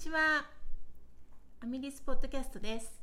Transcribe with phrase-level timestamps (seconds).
[0.00, 0.46] ちは。
[1.62, 3.02] アミリスポッドキャストです。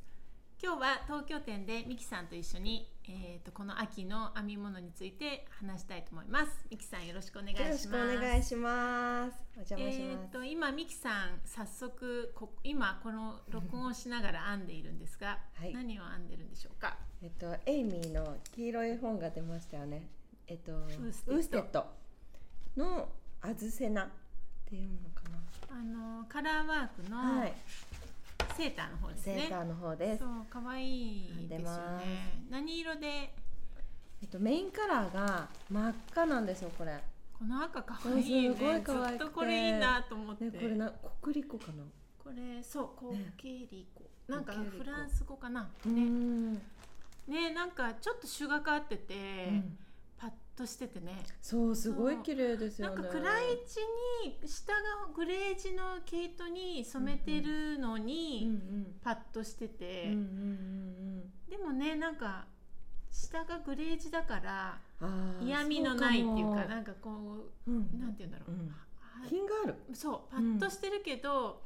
[0.60, 6.66] 今日は東京店でミキさんと一緒に、えー、とこの秋の編み物について話したいと思います。
[6.72, 7.68] ミキさんよろしくお願いします。
[7.68, 9.38] よろしくお願いします。
[9.58, 15.74] お邪魔しえー、ます、と今ミキさん早速こ今この録音をしながら編んでいるんですが、はい。
[15.76, 16.98] 何を編んでるんでしょうか？
[17.22, 20.10] えっとエイミーの黄色い本が出ましたよね。
[20.48, 21.86] えっと Worsted。Worsted
[22.76, 23.10] の
[23.44, 24.10] アズセナ
[24.68, 25.22] っていうのか
[25.72, 27.54] あのカラーワークのなはい。
[28.58, 30.20] セーターの方ですね、セーターの方です。
[30.20, 32.44] そう可愛いですよね。
[32.50, 33.32] 何色で？
[34.22, 36.92] えっとメインカラーが真っ赤なんですよこれ。
[36.92, 37.02] ね
[37.38, 38.56] この赤可愛いね。
[38.56, 39.18] すごい可愛くて。
[39.20, 40.46] ずっとこれいいなと思って。
[40.52, 41.84] これなコクリコかな？
[42.18, 45.70] これそうコねケリコ、なんかフランス語かな？
[45.86, 46.54] うねん。
[47.28, 47.54] ね。
[47.54, 49.14] なんかちょっと種がかってて、
[49.50, 49.78] うん
[50.58, 51.24] としててね。
[51.42, 52.96] そうすごい綺麗ですよね。
[52.96, 53.78] なんか暗い地
[54.26, 54.80] に下が
[55.16, 58.96] グレージの毛糸に染めてるのうんうにん。
[59.04, 62.46] パッとしてて、うんうんうんでもねなんか
[63.10, 64.80] 下がグレージだから
[65.42, 67.10] 嫌味のないっていうかなんかこ
[67.68, 67.90] うん。
[67.94, 68.68] うなんて言うんだろう、うん。
[68.68, 69.76] は品がある。
[69.94, 71.62] そうパッとしてるけど、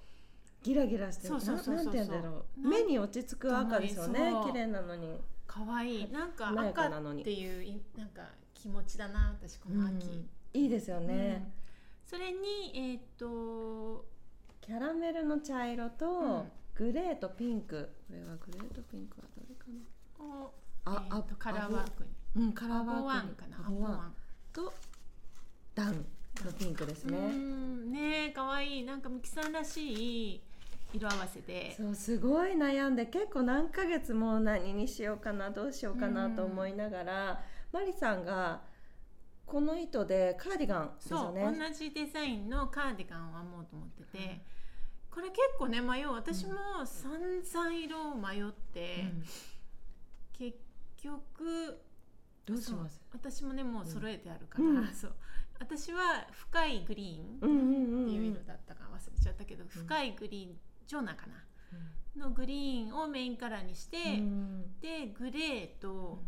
[0.63, 1.29] ギラギラしてる。
[1.29, 2.67] そうそうななんて言うんだろう。
[2.67, 4.31] 目に落ち着く赤ですよね。
[4.45, 5.19] 綺麗なのに。
[5.47, 6.11] 可愛い。
[6.11, 7.21] なんか赤なのに。
[7.21, 8.21] っていういなんか
[8.61, 10.29] 気持ちだな私この秋、うん。
[10.53, 11.51] いいですよね、
[12.05, 14.05] それにえーっと
[14.61, 16.43] キャラメルの茶色と、うん。
[16.75, 17.89] グレーとピンク。
[18.07, 20.23] これはグレーとピンクはどれかな。
[20.23, 20.53] お
[20.85, 22.43] あえーっとあカラーワークに。
[22.43, 23.07] うんカラーワークに。
[23.07, 23.67] ワンかな。
[23.67, 24.13] アボワン。
[24.53, 24.73] と
[25.73, 26.05] ダウン
[26.45, 28.83] のピンクですね、うんねえ可愛い。
[28.83, 30.41] なんかミキさんらしい
[30.93, 31.73] 色合わせで。
[31.75, 38.61] そうすごい悩んで結構何ヶ月も何にしようかなどうしようかなと思いながら、マリさんが
[39.45, 44.41] この糸でカーディガンですそう、よね同じデザインのカーディガンを編もうと思ってて、
[45.09, 46.53] これ結構ね迷う私も
[46.85, 49.23] 散々色を迷って、うん。
[50.34, 50.57] 結
[51.03, 51.79] 局
[52.45, 53.01] どうします？
[53.12, 54.88] 私もねもう揃えてあるから、うん。
[54.88, 55.12] そう。
[55.59, 60.56] 私は深いグリーンうんうんうんうんっていう色だったか忘れちゃったけど、深いグリーン
[60.88, 64.79] ジョナかなのグリーンをメインカラーにして、うん。
[64.79, 66.24] でグレーと、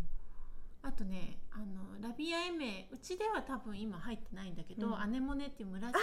[0.84, 5.00] あとねあのラビアエメうちでは多分今入ってないんだけど、うん。
[5.00, 6.00] アネモネっていう紫と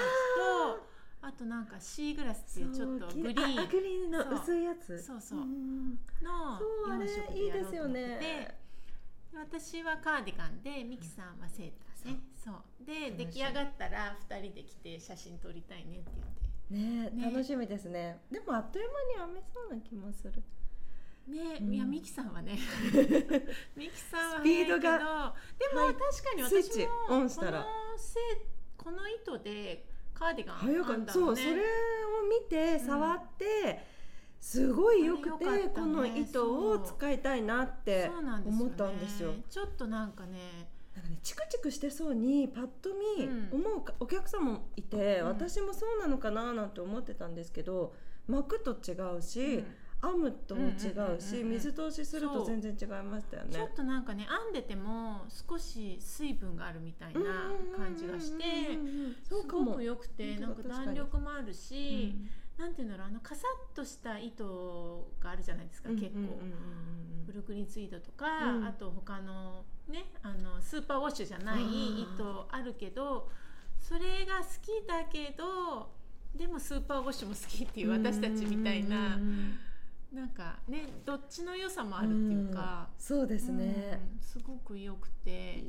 [1.23, 3.69] あとなんかシーグラスっていうちょっとグリーン。
[3.69, 4.99] グリーンの薄いやつ。
[5.03, 5.41] そうそう。
[5.41, 8.25] うんのそうあれ4色いいですよでやろうと思ってて。
[8.25, 8.61] ね。
[9.33, 12.87] 私はカーディガンでミキさんはセーターね、そう。
[12.87, 16.11] で出来上がったら2人で来て写真撮りたいねって
[16.71, 17.15] 言って。
[17.15, 17.31] ねね。
[17.31, 18.19] 楽しみですね。
[18.31, 18.89] でもあっという
[19.19, 20.43] 間に編めそうな気もする
[21.29, 21.75] ね、うん。
[21.75, 22.59] いやミキさんはね。
[23.77, 25.95] ミキさんはスピードがでもはい。
[25.95, 27.63] 確かに私もオンしたら。
[27.63, 28.21] このせ
[28.77, 31.57] この糸でカーディガン早んだのねったそうそれを
[32.43, 33.85] 見て触って、
[34.41, 38.11] すごい良くてこの糸を使いたいなって
[38.45, 39.35] 思ったんですよ。
[39.49, 40.71] ちょっとなんかね。
[40.95, 43.49] なんかねチクチクしてそうにパッと見うん。
[43.53, 45.27] 思うか、お客さんもいて、うん。
[45.29, 47.95] 私もそうなのかななんて思ってたんですけど
[48.27, 53.53] 巻くと違うし、うん編むとも違うし、うんうんうんうん水通しすると全然違いましたよね。
[53.53, 57.21] ちょっとなんかね編んでても少し水分があるみたいな
[57.77, 58.45] 感じがして
[59.23, 62.15] すごく良くてなんか弾力もあるし、
[62.59, 66.39] なんていうんだろうあのカサッとした糸があるじゃないですか、結構。
[67.27, 68.65] ブルクリンツイードとか、うん。
[68.65, 73.29] あと他のねあのスーパーウォッシュじゃない糸あるけど
[73.79, 75.91] それが好きだけど
[76.35, 79.19] でもスーパーウォッシュも好きっていう私たちみたいな
[80.13, 84.21] なんかねどっちの良さもあるっていうか、そうですね、うん。
[84.21, 85.63] すごく良くて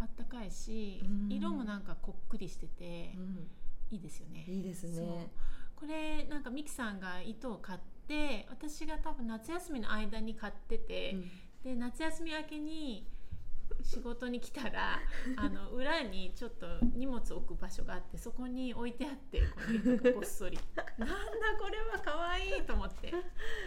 [0.00, 1.32] あったかいし、うん。
[1.32, 3.48] 色もなんかこっくりしててうん。
[3.90, 4.44] いいですよね。
[4.48, 5.30] いいですね。
[5.76, 11.30] これなんかミキさんが糸を買って私が多分夏休みの間に買ってて、うん。
[11.62, 13.06] で夏休み明けに
[13.86, 15.00] 仕事に来たら
[15.36, 20.58] あの裏にちょっと荷物置く場所があってそこに置いてあってこの糸がこっそり。
[20.98, 21.14] なんだ
[21.60, 23.12] これは可愛いと思って。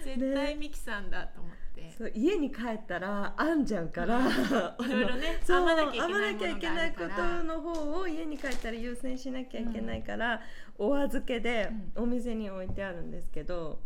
[0.04, 10.42] 絶対ミキさんだと思って、そう家に帰ったら編んじゃうから、 いろいろねそう編まなきゃいけないことの方を家に帰ったら優先しなきゃいけないから、
[10.78, 13.80] お預けでお店に置いてあるんですけど、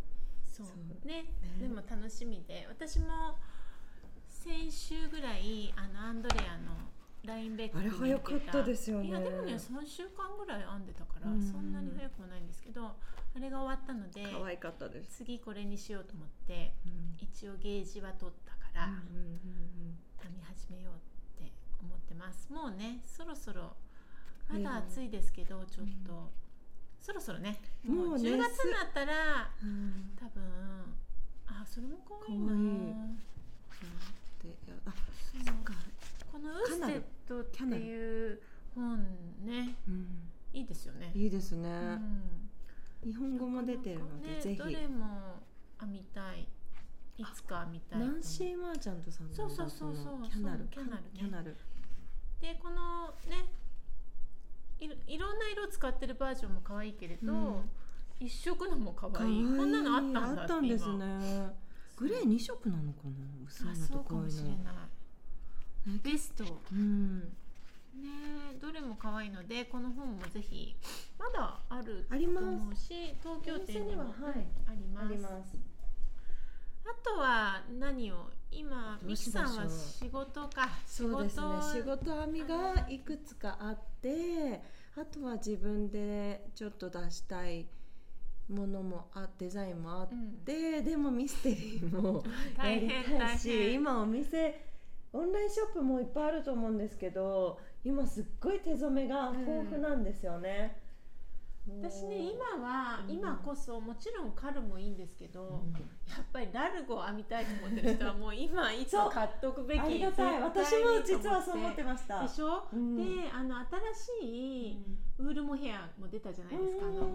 [0.46, 1.24] そうそうね。
[1.24, 1.26] ね。
[1.60, 2.66] でも楽しみで。
[2.70, 3.38] 私も
[4.44, 6.76] 先週ぐらいあのアンドレアの
[7.24, 9.08] ラインベックあれ早かったですよね。
[9.08, 11.42] いやでもね3週間ぐらい編んでたから、うん。
[11.42, 12.96] そんなに早くもないんですけどあ
[13.40, 15.24] れが終わったので可愛かったです。
[15.24, 17.16] 次これにしようと思ってうん。
[17.24, 20.94] 一応ゲージは取ったから、うんうんうん編み始めよう
[21.44, 21.52] って
[21.82, 22.52] 思ってます。
[22.52, 26.32] もうねそろそろま冬だ暑いですけどちょっと
[27.00, 30.12] そろそろねもうねもう10月になったらうん。
[30.20, 30.44] 多分
[31.48, 33.24] あそれも可愛いな可愛い
[34.44, 34.92] でいやあ
[35.32, 35.74] そうそっか
[36.32, 38.42] この Worsted っていう
[38.76, 39.04] 本
[39.46, 40.30] ねうん。
[40.54, 41.12] いいですよね。
[41.16, 41.70] いいですね、
[43.04, 43.10] うん。
[43.12, 44.58] 日本語も出てるので、ねぜひ。
[44.58, 45.42] どれも
[45.80, 46.48] 編みたい。
[47.18, 49.96] いつか編みたいナンシー・マーチャントさんなんだそうそうそう。
[49.96, 51.10] そう Canal Canal ね。
[51.16, 51.56] Canal。
[52.42, 53.46] でこのね
[54.80, 57.70] いろいろんな色を使ってるバージョンも可愛いけれど、うん。
[58.20, 59.34] 一色のも可かわい。
[59.34, 59.58] い愛い。
[59.58, 61.56] こんなのあったんだってあったんです今ね。
[61.96, 63.12] グレー2色なのかな？
[63.46, 64.58] 薄いあのそうかもと濃いのしれない。
[64.58, 64.64] ね
[65.86, 66.44] ベスト。
[66.44, 67.34] ねうん。
[68.62, 70.76] どれも可愛いのでこの本もぜひ
[71.20, 72.48] まだあるとあります。
[72.48, 74.48] 思うし東京店にもははい。
[74.68, 74.74] あ
[75.10, 75.58] ります。
[76.86, 78.30] あとは何を？
[78.52, 80.70] 今ミキさんは仕事か。
[80.86, 81.46] 仕そうですね。
[81.74, 81.98] 仕事。
[82.06, 84.62] 事編みがいくつかあって
[84.96, 87.66] あとは自分でちょっと出したい
[88.50, 90.10] ものもあデザインもあっ
[90.46, 92.24] て、でもミステリーも
[92.58, 93.74] や大り変大たいし変。
[93.74, 94.73] 今お店
[95.14, 100.82] オンラインショップもいっぱいあると思うんですけど今すっごい手染めが豊富なんですよね、
[101.68, 101.90] もう。
[101.90, 103.16] 私ね今は、うん。
[103.16, 105.74] 今こそもちろんカルもいいんですけど、うん。
[105.74, 105.80] や
[106.22, 110.42] っぱりラルゴを編みたいと思ってる人はもう今いつ買っとくべきありがたい。
[110.42, 112.22] 私も実はそう思ってました。
[112.24, 112.96] でしょ、うん。
[112.96, 114.26] であの新し
[114.72, 114.78] い
[115.20, 117.08] ウールモヘアも出たじゃないですか、あの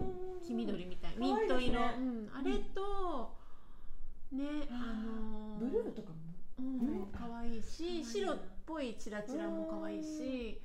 [0.47, 1.17] 黄緑みたい。
[1.17, 1.91] ミント色、あ
[2.45, 3.35] れと、
[4.31, 6.15] ねあのブルーとかも
[6.59, 10.59] うん、可愛いし白っぽいチラチラも可愛いし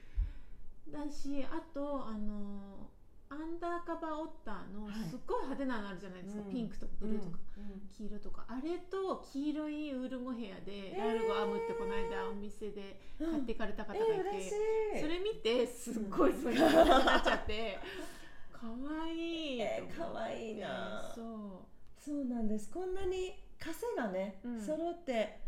[0.92, 2.90] だしあとあの
[3.30, 5.10] アンダーカバーオッターのはい。
[5.10, 6.52] すっごい派手なのあるじゃないですか、うん。
[6.52, 7.82] ピンクとかブルーとか、うん。
[7.90, 8.44] 黄色とか。
[8.46, 11.04] あれと黄色いウールモヘアでえー。
[11.04, 17.78] ラルゴ編むってこの間お店で買っていかれた方がいて、それ見てすっごいそれがなっちゃって
[18.52, 18.68] 可
[19.02, 21.10] 愛い可愛いな。
[21.14, 21.74] そう。
[21.98, 22.70] そうなんです。
[22.70, 24.60] こんなに枷がね、うん。
[24.60, 25.40] 揃って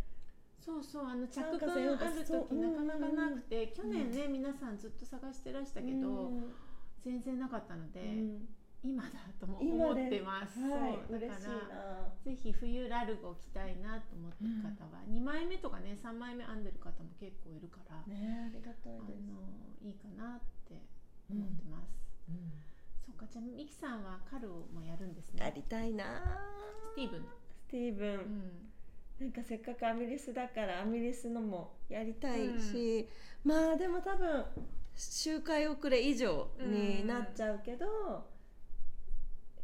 [0.67, 6.51] そうそうあの着参加分性がある時なかなかなくて去年ね、う皆さんずっと探してらしたけど、うん。
[7.07, 8.49] 全然なかったので、うん。
[8.83, 10.99] 今だと思ってます、はい。
[11.07, 12.11] だからな。
[12.19, 20.83] ぜひ冬ラルゴ着たいなと思ってる方は、2枚目とかね3枚目編んでる方も結構いるから、ねありがたいあのです、いいかなって
[21.31, 21.95] 思ってます、
[23.07, 25.45] そうかじゃあミキさんはカルをもやるんですね。
[25.47, 26.27] やりたいな
[26.91, 27.27] スティーブン。
[27.55, 28.76] スティーブン、うん
[29.21, 33.09] なんかせっかくアミリスだからアミリスのもやりたいし、
[33.45, 34.45] まあでも多分
[34.95, 37.87] 周回遅れ以上になっちゃうけど、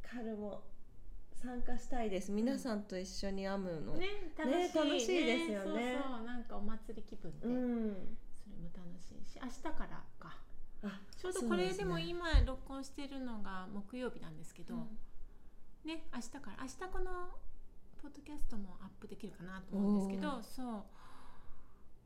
[0.02, 0.62] カルも
[1.42, 2.30] 参加したいです。
[2.30, 5.98] 皆さんと一緒に編むの、ね楽しい,、ね楽しいですよね。
[6.02, 6.26] そうそう。
[6.26, 8.16] なんかお祭り気分で、うん。
[8.36, 9.38] それも楽しいし。
[9.42, 10.38] 明日からか。
[10.84, 14.98] あちょうどこれでも今録音してるのが木曜日なんですけど、うん。
[15.84, 16.62] ね明日から。
[16.62, 17.28] 明日この
[18.02, 20.62] ポッドキャストもアップできるかなと思うんですけどそ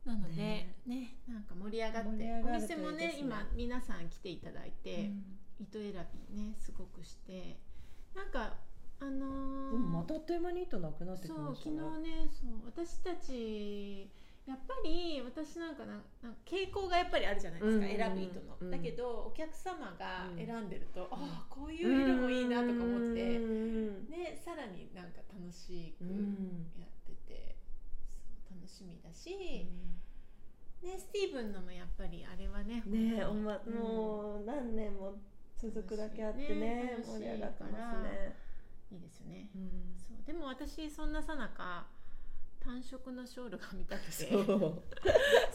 [0.04, 0.08] う。
[0.08, 0.76] なのでね。
[0.87, 5.25] ねなんか盛り上がってお店もねね今皆さん来ていただいて、うん。
[5.58, 5.93] 糸選
[6.32, 7.58] びねすごくして
[8.14, 8.54] なんか
[9.00, 11.76] あのーでもまたあっという間に糸なくなってきそう昨ましたね。
[11.76, 14.10] 日ねそう私たち
[14.46, 17.98] やっぱり私なんかななんか傾向がやっぱりあるじゃないですか、うんうんうん。
[17.98, 18.70] 選ぶ糸の、うん。
[18.70, 21.19] だけどお客様が選んでると、うん。
[21.19, 26.70] ああこういう色もいいなとか思って、うんねさらになんか楽しくうん。
[26.79, 27.56] やってて、
[28.48, 29.67] 楽しみだし、
[30.82, 35.17] ねスティーブンのもやっぱりあれはねねえおま、うんもう何年も
[35.56, 38.36] 続くだけあってねね盛り上がってますね。
[38.93, 39.96] いいですよね、うん。
[39.96, 41.88] そうでも私そんなさなか
[42.67, 44.11] 単色のショールが見たくて。
[44.11, 44.82] そう。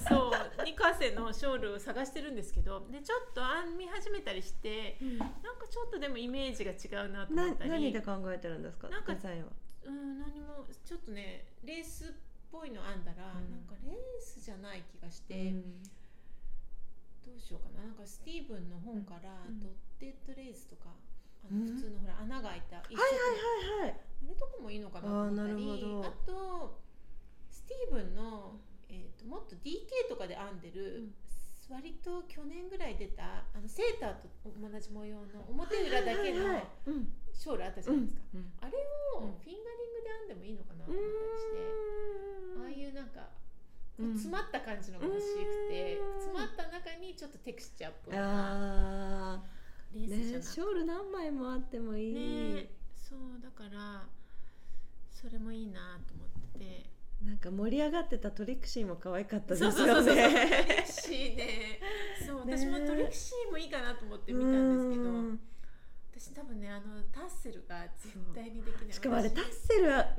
[0.08, 7.70] そうニカセのショールを探してるんですけどでちょっと編み始めたりしてなんかちょっとでもイメージが違うなとな思ったり。
[7.70, 8.88] 何で考えてるんですか？
[8.90, 9.52] なんかデザインは。
[9.84, 12.08] うん何もちょっとねレースっ
[12.52, 13.52] ぽいの編んだら、うん。
[13.52, 15.84] なんかレースじゃない気がして、うん。
[17.26, 17.86] どうしようかな。
[17.86, 19.60] なんかスティーブンの本から、うん。
[19.60, 20.90] ドッテッドレースとか
[21.44, 21.66] あうん。
[21.66, 23.12] の普通のほら穴が開いた一色はい
[23.82, 23.96] はいはい。
[23.96, 25.40] あれとかもいいのかなと思ったり。
[25.40, 26.06] あーなるほど。
[26.06, 26.91] あとス
[27.72, 28.60] ティーブンの、
[28.90, 31.08] えー、ともっと DK とかで編んでる、
[31.72, 34.28] 割と去年ぐらい出たあのセーターと
[34.60, 36.60] 同じ模様の表裏だけの
[37.32, 38.52] ショールあったじゃないですか、うん。
[38.60, 38.76] あれ
[39.16, 39.40] をうん。
[39.40, 41.64] フィンガリングで編んでもいいのかなとう思ったりして、
[42.60, 43.32] ああいうなんか
[43.96, 46.20] 詰まった感じのが欲しくて、うん。
[46.20, 49.44] 詰まった中にちょっとテクスチャーっぽいなあ
[49.94, 52.14] レーねショール何枚もあってもいい。
[52.14, 52.68] ね
[53.00, 54.04] そうだから
[55.10, 56.28] それもいいなと思っ
[56.60, 56.90] てて
[57.26, 60.84] なんか盛り上がってたトリクシーも可愛かったですそうそうそうそうトリよね。
[60.86, 61.80] クシーね
[62.26, 65.40] そうね私もトリクシーもいいかなと思って見たんですけど、うん。
[66.14, 68.94] 私多分ねあのタッセルが絶対にできない。
[68.94, 70.16] しかもあれタッ私セルが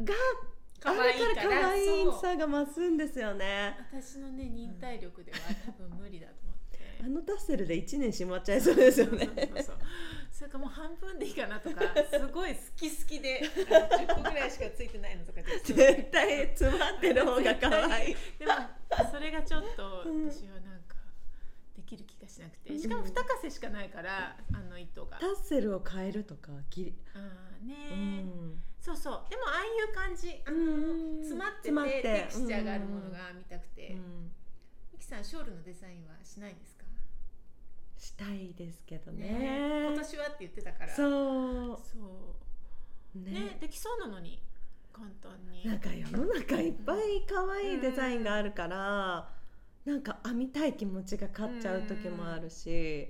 [0.81, 1.89] 可愛いから可愛い
[2.21, 3.77] さが増すんですよね。
[3.93, 6.79] 私のね忍耐力では多分無理だと思って。
[7.05, 9.29] あのタッセルで1年しまっちゃいそうですよね
[10.43, 18.17] それかもう半分でいいかなとか すごい好き好きであの10個ぐらいしかついてないのとかで 絶対詰まってる方が可愛い。
[18.41, 18.53] でも
[19.13, 20.29] それがちょっとうん。
[20.29, 20.97] 私はなんか
[21.77, 22.77] できる気がしなくて。
[22.77, 25.19] しかも2かせしかないからあの糸が。
[25.21, 29.31] タッセルを変えるとかぎり、あーねうー、ん、そうそう。
[29.31, 30.43] でもああいう感じ。
[30.45, 31.19] うん。
[31.19, 32.03] 詰まっててて。
[32.03, 34.33] テクスチャーがあるものが見たくて、うん。
[34.91, 36.83] ミキさんショールのデザインはしないですか？
[38.03, 39.29] したいですけどね。
[39.29, 39.87] ね。
[39.87, 40.95] 今年はって言ってたから。
[40.95, 41.79] そう。
[41.79, 42.35] そ
[43.15, 43.19] う。
[43.19, 43.31] ね。
[43.31, 44.43] ねできそうなのに
[44.93, 45.65] 簡単に。
[45.65, 49.31] なんか世の中いっぱい可愛いデザインがあるから、
[49.85, 53.09] なんか編みたい気持ちが勝っちゃう時もあるし、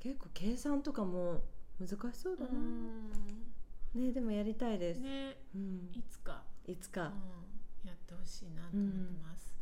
[0.00, 1.44] 結構計算とかも
[1.78, 2.60] 難しそうだうな、
[3.94, 5.36] ねでもやりたいです、んね。
[5.54, 7.12] うん、いつか、いつか、
[7.84, 9.54] うん、やってほしいなと思ってます、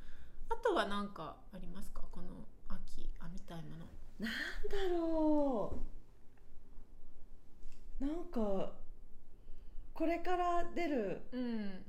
[0.49, 2.03] あとは何かありますか？
[2.11, 3.85] この秋編みたいもの
[4.19, 5.79] なんだろ
[8.01, 8.05] う。
[8.05, 8.73] なんか
[9.93, 11.85] これから出るうん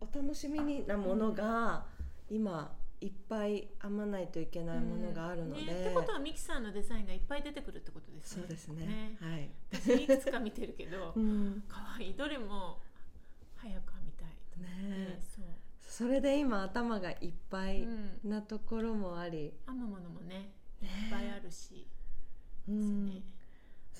[0.00, 1.84] お楽しみになものが
[2.30, 5.72] 今いっぱい編まないといけないものがあるので、ね。
[5.72, 8.42] ってことはミキさんのデザインがいっぱい出てくるってことですね。
[8.42, 9.16] そうですね。
[9.20, 11.64] はい、私いくつか見てるけど うん。
[11.68, 12.14] 可愛い。
[12.14, 12.80] どれも
[13.56, 15.44] 早く編みたいと思って、ねそう。
[15.80, 20.52] それで今頭がいっぱいうん、なところもあり、編むものもね
[20.82, 21.86] いっぱいあるし、
[22.68, 23.22] ね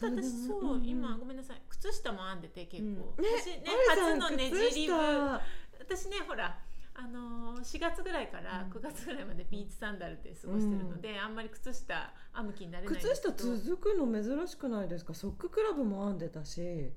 [0.00, 1.62] 私そう、今ごめんなさい。
[1.68, 5.40] 靴下も編んでて結構、私ね初のねじり部靴下。
[5.78, 6.58] 私ねほら
[6.94, 8.70] あのー4月ぐらいからうん。
[8.72, 15.14] 9月ぐらいまでビーチサンダルで過ごしてるので、あんまり靴下編む気になれない靴下続くの珍しくないですか？
[15.14, 16.90] ソッククラブも編んでたし、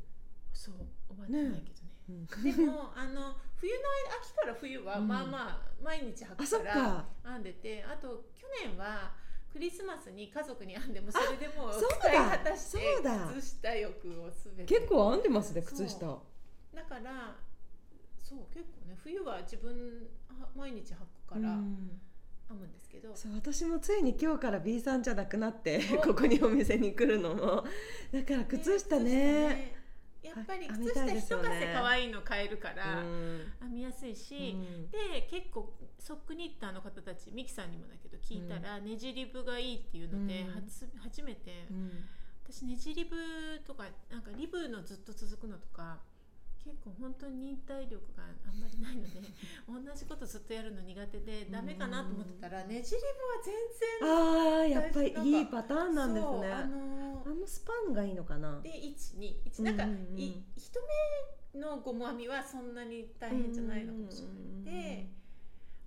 [0.54, 0.76] そう
[1.10, 1.92] 覚えてないけどね。
[2.10, 2.44] うん。
[2.44, 5.08] でもあの冬の間秋から冬はうん。
[5.08, 9.14] まあまあ毎日履あくから編んでてあと去年は
[9.56, 11.96] クリスマスに家族に編んでもそれでもうそうだ。
[11.98, 12.80] 使い果たして
[13.40, 16.06] 靴下欲をすべて結構編んでますね靴下。
[16.06, 17.36] だから
[18.22, 22.02] そう結構ね冬は自分あ毎日履くからうん。
[22.48, 27.64] 編むんですけど、そう私もついに今日から B さんじゃなくなっておここにお店に来るのも。
[28.12, 29.48] だから靴下ね。
[29.48, 29.85] ね
[30.26, 33.54] やっぱり靴下かせ可愛いの買えるからうん。
[33.62, 34.90] 編みやすいし、うん。
[34.90, 40.52] で結構ソックニッターの方たちミキさんにもだけど聞いたら、ねじり部がいいっていうので、うん。
[40.54, 41.92] 初初めて、うん。
[42.44, 43.16] 私ねじり部
[43.66, 46.00] とかなんかリブのずっと続くのとか
[46.66, 49.22] 結構本当に忍耐力があんまりないので
[49.70, 53.54] 同じことずっとやるの苦手でダメかなと思ってたら、ねじり部は全
[54.00, 56.52] 然あーやっぱりいいパターンなんですね。
[56.52, 58.60] ああのーのスパンがいいのかな？
[58.62, 60.20] で121なんか、うんうんうん。
[60.20, 60.72] い一
[61.54, 64.82] 目のゴム編みはそんなに大変じゃないのかもしれない。
[64.82, 65.10] で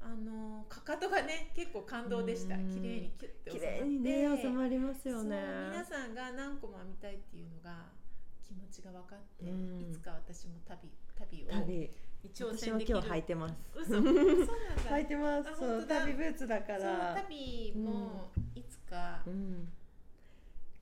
[0.01, 2.55] あのかかとがね結構感動でした。
[2.55, 5.37] うん綺麗にキュッて収綺まにね収まりますよね。
[5.71, 7.87] 皆さんが何個も編みたいっていうのが
[8.43, 9.81] 気持ちが分かって、うん。
[9.81, 11.91] いつか私も旅旅を旅。
[12.25, 12.99] に挑私は戦できる。
[12.99, 13.55] 今日履いてます。
[13.77, 13.93] 嘘。
[13.93, 14.23] そうなんだ。
[14.91, 15.49] 履いてます。
[15.51, 17.15] あそう旅ブーツだから。
[17.15, 19.69] 旅もいつか、うん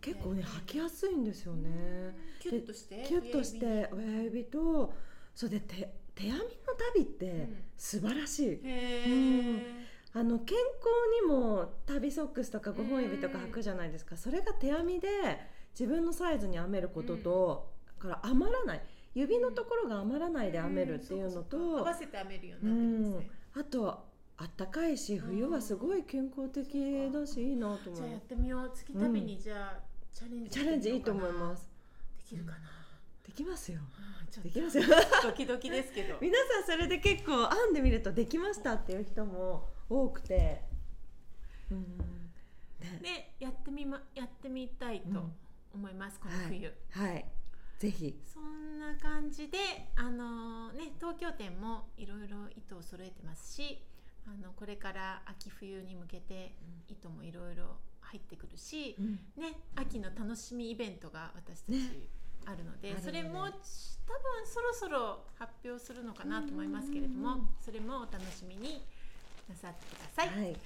[0.06, 2.16] 結構ね履きやすいんですよね。
[2.38, 4.94] キュッとしてキュッとして親指と
[5.34, 6.44] そうで手手編みの
[6.94, 7.56] 旅ってうん。
[7.76, 9.62] 素晴らしい、うん。
[10.14, 15.08] あの健康にも旅ソックスとか5本指とか履くじゃないですか、それが手編みで
[15.78, 18.82] 自分のサイズに編めることと、だから余らない。
[19.14, 24.04] 指のところが余らないで編めるっていうのと、合わせて編めるようになってるんですね、あと
[24.38, 27.94] あったかいし冬はすごい健康的だしいいなと思う。
[27.96, 28.70] じゃあやってみよう。
[28.75, 29.80] 月旅にじゃあ、
[30.16, 31.68] チャレンジチャレンジいいと思います。
[32.16, 32.58] できるかな、
[33.23, 33.80] できますよ。
[34.42, 34.85] できますよ。
[35.23, 36.16] ドキドキですけど。
[36.23, 40.62] 皆さんそれで結構編んでみるとできましたっていう人も多くて。
[41.70, 41.99] うん。
[42.80, 45.30] ねでやってみまやってみたいと
[45.75, 47.26] 思います、この冬、はい。
[47.76, 48.18] ぜひ。
[48.25, 49.58] そんな感じで
[49.96, 53.82] あのね東京店もいろいろ糸を揃えてますし
[54.26, 56.56] あのこれから秋冬に向けて
[56.88, 57.76] 糸もいろいろ
[58.10, 58.96] 入ってくるし、
[59.36, 61.78] ね秋の楽しみイベントが私たち、ね。
[62.46, 63.02] あるのであるので。
[63.02, 63.52] それも多分
[64.46, 67.34] そろそろ発表するのかなと思いますけれども、うん。
[67.34, 68.84] うんうんそれもお楽しみに
[69.48, 70.56] なさってください、はい。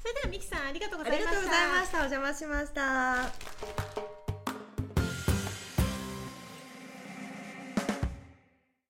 [0.00, 1.30] それではミキさんありがとうごあざいました。
[1.30, 1.98] りがとうございました。
[1.98, 4.17] お邪魔しました